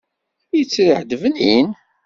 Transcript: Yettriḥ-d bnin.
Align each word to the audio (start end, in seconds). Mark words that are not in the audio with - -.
Yettriḥ-d 0.57 1.11
bnin. 1.21 1.69